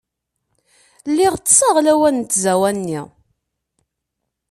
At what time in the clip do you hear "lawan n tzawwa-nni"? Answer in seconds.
1.85-3.01